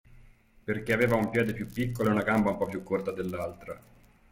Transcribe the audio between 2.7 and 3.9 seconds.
corta dell'altra.